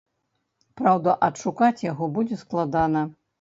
Праўда, 0.79 1.13
адшукаць 1.27 1.85
яго 1.91 2.09
будзе 2.17 2.39
складана. 2.43 3.07